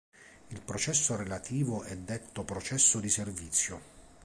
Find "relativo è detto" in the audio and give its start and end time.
1.15-2.43